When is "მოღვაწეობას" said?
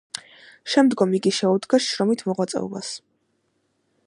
2.31-2.95